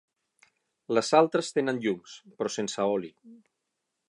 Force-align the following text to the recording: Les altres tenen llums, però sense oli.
Les 0.97 1.11
altres 1.19 1.53
tenen 1.57 1.83
llums, 1.85 2.17
però 2.41 2.53
sense 2.57 2.89
oli. 2.97 3.17